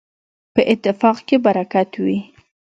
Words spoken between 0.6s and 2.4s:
اتفاق کي برکت وي.